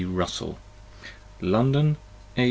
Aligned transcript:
B. 0.01 0.05
RUSSELL 0.05 0.57
LONDON: 1.41 1.95
A. 2.35 2.39